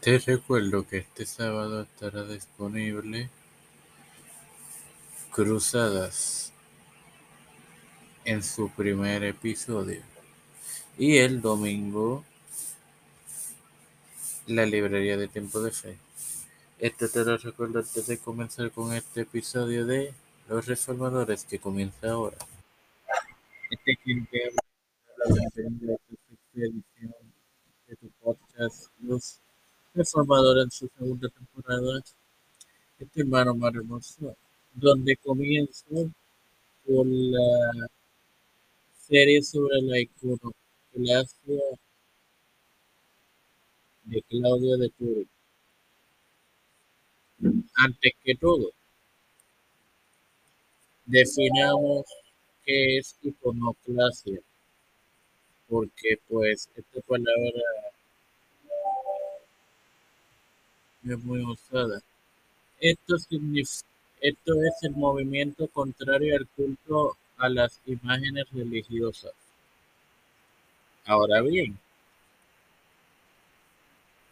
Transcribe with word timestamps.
Te 0.00 0.18
recuerdo 0.18 0.88
que 0.88 0.96
este 0.96 1.26
sábado 1.26 1.82
estará 1.82 2.24
disponible 2.24 3.28
Cruzadas 5.30 6.54
en 8.24 8.42
su 8.42 8.70
primer 8.70 9.24
episodio 9.24 10.00
y 10.96 11.18
el 11.18 11.42
domingo 11.42 12.24
la 14.46 14.64
librería 14.64 15.18
de 15.18 15.28
Tiempo 15.28 15.60
de 15.60 15.70
Fe. 15.70 15.98
Este 16.78 17.06
te 17.06 17.22
lo 17.22 17.36
recuerdo 17.36 17.80
antes 17.80 18.06
de 18.06 18.16
comenzar 18.16 18.70
con 18.70 18.94
este 18.94 19.20
episodio 19.20 19.84
de 19.84 20.14
Los 20.48 20.64
Reformadores 20.64 21.44
que 21.44 21.58
comienza 21.58 22.10
ahora. 22.10 22.38
Este 23.70 23.98
habla 25.26 25.44
la 25.84 25.96
de 27.86 27.96
tu 27.96 28.08
podcast 28.22 28.88
Los 29.00 29.40
Reformadores 29.92 30.64
en 30.64 30.70
su 30.70 30.88
segunda 30.96 31.28
temporada. 31.28 32.00
Este 32.98 33.20
hermano 33.22 33.54
más 33.54 33.74
hermoso, 33.74 34.36
donde 34.72 35.16
comienzo 35.16 35.84
con 36.86 37.32
la 37.32 37.88
serie 39.08 39.42
sobre 39.42 39.82
la 39.82 39.98
iconoclasia 39.98 41.60
de 44.04 44.22
Claudio 44.22 44.76
de 44.76 44.88
Turing. 44.90 45.28
Antes 47.74 48.12
que 48.22 48.34
todo, 48.36 48.70
definamos 51.04 52.04
qué 52.64 52.98
es 52.98 53.16
iconoclasia, 53.22 54.40
porque 55.68 56.20
pues 56.28 56.68
esta 56.76 57.00
palabra 57.00 57.89
es 61.04 61.18
muy 61.24 61.42
usada. 61.42 62.00
Esto, 62.80 63.16
esto 64.20 64.62
es 64.62 64.82
el 64.82 64.92
movimiento 64.92 65.68
contrario 65.68 66.36
al 66.36 66.46
culto 66.48 67.16
a 67.36 67.48
las 67.48 67.80
imágenes 67.86 68.46
religiosas. 68.52 69.32
Ahora 71.04 71.40
bien, 71.40 71.78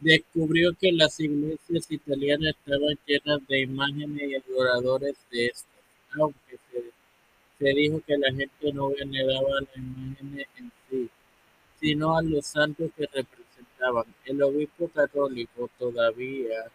descubrió 0.00 0.72
que 0.74 0.92
las 0.92 1.18
iglesias 1.20 1.86
italianas 1.90 2.54
estaban 2.56 2.98
llenas 3.06 3.46
de 3.48 3.60
imágenes 3.60 4.30
y 4.30 4.34
adoradores 4.34 5.16
de 5.30 5.46
estas, 5.46 5.66
aunque 6.18 6.58
se, 7.58 7.68
dijo 7.74 8.00
que 8.06 8.16
la 8.16 8.32
gente 8.32 8.72
no 8.72 8.90
veneraba 8.90 9.60
las 9.60 9.76
imágenes 9.76 10.46
en 10.56 10.72
sí, 10.88 11.10
sino 11.80 12.16
a 12.16 12.22
los 12.22 12.46
santos 12.46 12.90
que 12.96 13.04
representaban. 13.06 13.49
El 14.24 14.42
obispo 14.42 14.88
católico 14.88 15.70
todavía 15.78 16.70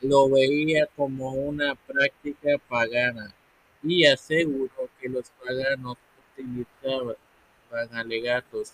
lo 0.00 0.28
veía 0.28 0.86
como 0.96 1.32
una 1.32 1.74
práctica 1.74 2.58
pagana 2.68 3.34
y 3.82 4.06
aseguró 4.06 4.88
que 5.00 5.08
los 5.08 5.30
paganos 5.30 5.96
utilizaban 6.32 7.16
alegatos 7.92 8.72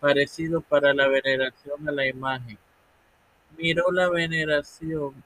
parecidos 0.00 0.64
para 0.64 0.94
la 0.94 1.08
veneración 1.08 1.88
a 1.88 1.92
la 1.92 2.06
imagen. 2.06 2.58
Miró 3.56 3.90
la 3.92 4.08
veneración 4.08 5.22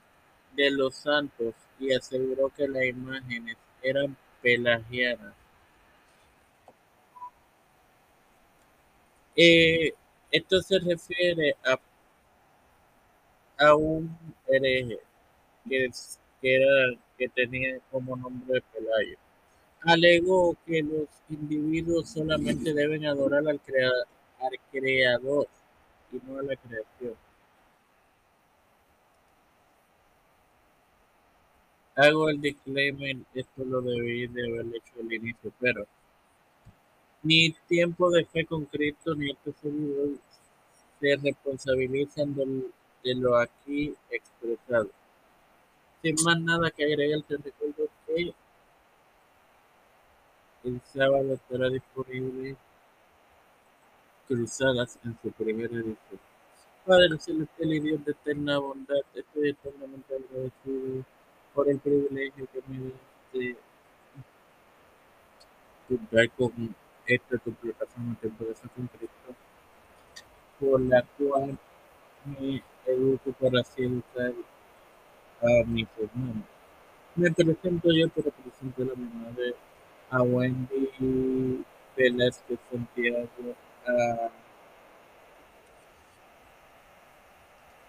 de 0.55 0.71
los 0.71 0.95
santos 0.95 1.53
y 1.79 1.93
aseguró 1.93 2.49
que 2.49 2.67
las 2.67 2.83
imágenes 2.85 3.57
eran 3.81 4.15
pelagianas. 4.41 5.33
Eh, 9.35 9.93
esto 10.31 10.61
se 10.61 10.79
refiere 10.79 11.55
a, 11.63 11.79
a 13.65 13.75
un 13.75 14.17
hereje 14.47 14.99
que, 15.67 15.89
era, 16.41 16.99
que 17.17 17.29
tenía 17.29 17.79
como 17.91 18.15
nombre 18.15 18.61
Pelayo. 18.73 19.17
Alegó 19.81 20.55
que 20.65 20.83
los 20.83 21.07
individuos 21.29 22.09
solamente 22.09 22.73
deben 22.73 23.05
adorar 23.05 23.47
al, 23.47 23.59
al 24.39 24.59
creador 24.71 25.47
y 26.11 26.19
no 26.27 26.39
a 26.39 26.43
la 26.43 26.55
creación. 26.55 27.15
Hago 31.95 32.29
el 32.29 32.41
disclaimer, 32.41 33.17
esto 33.33 33.63
lo 33.65 33.81
debí 33.81 34.27
de 34.27 34.47
haber 34.47 34.65
hecho 34.75 34.93
al 34.99 35.13
inicio, 35.13 35.51
pero 35.59 35.85
ni 37.23 37.51
tiempo 37.67 38.09
de 38.09 38.25
fe 38.25 38.45
con 38.45 38.65
Cristo 38.65 39.15
ni 39.15 39.31
estos 39.31 39.55
seguidores 39.61 40.19
se 40.99 41.15
responsabilizan 41.17 42.35
de 42.35 43.15
lo 43.15 43.37
aquí 43.37 43.95
expresado. 44.09 44.89
Sin 46.01 46.15
más 46.23 46.39
nada 46.39 46.71
que 46.71 46.85
agregar, 46.85 47.21
te 47.23 47.37
recuerdo 47.37 47.87
que 48.07 48.33
el 50.63 50.81
sábado 50.93 51.33
estará 51.33 51.69
disponible 51.69 52.55
Cruzadas 54.27 54.97
en 55.03 55.17
su 55.21 55.31
primera 55.31 55.73
edición. 55.73 56.19
Padre 56.85 57.19
celestial 57.19 57.73
y 57.73 57.79
Dios 57.81 58.05
de 58.05 58.11
eterna 58.11 58.59
bondad, 58.59 59.01
estoy 59.13 59.49
eternamente 59.49 60.15
agradecido 60.15 61.03
por 61.53 61.69
el 61.69 61.79
privilegio 61.79 62.47
que 62.51 62.61
me 62.67 62.91
de 63.33 63.57
contar 65.87 66.29
con 66.31 66.75
esta 67.15 67.37
tu 67.37 67.51
plataforma 67.53 68.15
de 68.21 68.29
con 68.29 68.87
Cristo, 68.87 69.35
por 70.59 70.81
la 70.81 71.03
cual 71.17 71.57
me 72.25 72.63
educo 72.85 73.31
para 73.33 73.61
así 73.61 73.83
educar 73.83 74.33
a 75.41 75.65
mis 75.67 75.87
hermanos. 75.97 76.45
Me 77.15 77.31
presento 77.31 77.89
yo, 77.91 78.07
pero 78.09 78.31
presento 78.31 78.83
a 78.83 78.85
la 78.85 78.95
madre, 78.95 79.55
a 80.09 80.21
Wendy 80.21 81.63
Velázquez 81.97 82.59
Santiago, 82.71 83.55
a 83.85 84.29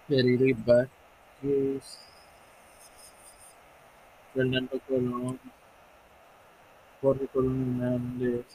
Terry 0.07 0.53
Vázquez, 0.53 1.99
Fernando 4.33 4.79
Colón, 4.87 5.39
Jorge 7.01 7.27
Colón 7.27 7.79
Hernández, 7.81 8.45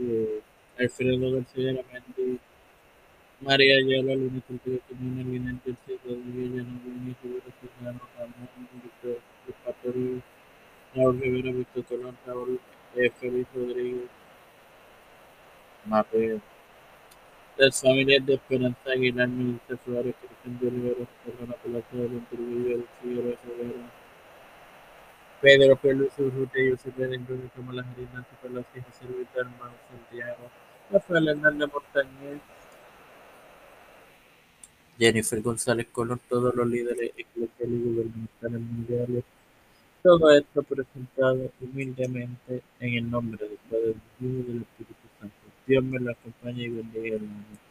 eh, 0.00 0.40
Alfredo 0.78 1.32
García 1.32 1.72
Mendy, 1.92 2.38
María 3.40 3.76
Ayala, 3.76 4.14
Luna 4.14 4.40
Cultura 4.46 4.78
Común, 4.88 5.20
Eminente, 5.20 5.74
Rodríguez, 6.04 6.50
Llano 6.50 6.80
Gómez, 6.84 7.16
Rivera 7.22 7.52
Serrano, 7.60 8.00
Ramón, 8.18 8.48
Víctor 8.82 9.18
Patori, 9.64 10.22
Raúl 10.94 11.20
Rivera, 11.20 11.52
Víctor 11.52 11.84
Colón, 11.84 12.16
Raúl 12.26 12.60
eh, 12.96 13.10
Félix 13.18 13.48
Rodríguez, 13.54 14.08
Mapeo. 15.86 16.40
Las 17.56 17.80
familias 17.80 18.24
de 18.24 18.34
Esperanza 18.34 18.90
Aguilar, 18.90 19.28
Milita 19.28 19.78
Suárez, 19.84 20.14
Cristian 20.20 20.58
de 20.60 20.70
Rivera, 20.70 21.08
Serrano 21.24 21.54
Palacio, 21.62 22.08
Don 22.08 22.26
Trujillo, 22.26 22.84
Figueroa 23.02 23.36
Severo, 23.42 23.74
Pedro 25.40 25.76
Pérez 25.76 26.12
Urrutia, 26.18 26.76
Junior, 26.96 27.50
como 27.56 27.72
las 27.72 27.86
Nancy 27.86 28.34
Palacio, 28.42 28.82
José 28.82 29.04
Luis 29.12 29.28
Hermano 29.34 29.72
Santiago, 29.88 30.50
Rafael 30.90 31.28
Hernández 31.28 31.68
Montañez, 31.72 32.40
Jennifer 35.00 35.40
González 35.40 35.86
Colón, 35.90 36.20
todos 36.28 36.54
los 36.54 36.66
líderes 36.66 37.12
eclesiales 37.16 37.80
y 37.80 37.82
gubernamentales 37.82 38.60
mundiales. 38.60 39.24
Todo 40.02 40.30
esto 40.30 40.62
presentado 40.62 41.50
humildemente 41.60 42.62
en 42.80 42.94
el 42.94 43.10
nombre 43.10 43.46
del 43.46 43.58
Padre, 43.70 43.86
del 43.86 43.96
Hijo 44.20 44.40
y 44.40 44.42
del 44.42 44.62
Espíritu 44.62 45.08
Santo. 45.18 45.36
Dios 45.66 45.84
me 45.84 46.00
lo 46.00 46.10
acompañe 46.10 46.64
y 46.64 46.68
bendiga 46.68 47.18
mundo. 47.18 47.69